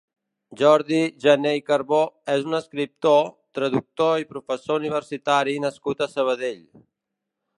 [0.59, 1.99] Jordi Jané i Carbó
[2.37, 6.65] és un escriptor, traductor i professor universitari nascut a Sabadell.